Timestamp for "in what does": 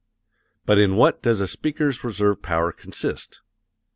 0.79-1.41